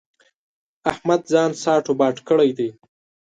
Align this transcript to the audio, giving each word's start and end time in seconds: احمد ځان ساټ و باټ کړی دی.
احمد 0.91 1.21
ځان 1.31 1.51
ساټ 1.63 1.83
و 1.89 1.93
باټ 1.99 2.17
کړی 2.29 2.49
دی. 2.57 2.69